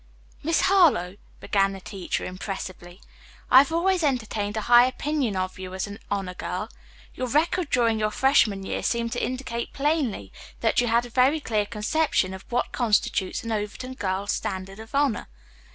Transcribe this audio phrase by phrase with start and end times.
[0.41, 3.01] "Miss Harlowe," began the teacher impressively,
[3.51, 6.69] "I have always entertained a high opinion of you as an honor girl.
[7.13, 11.39] Your record during your freshman year seemed to indicate plainly that you had a very
[11.39, 15.27] clear conception of what constitutes an Overton girl's standard of honor.